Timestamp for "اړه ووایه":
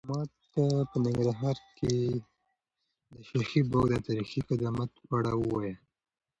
5.19-5.75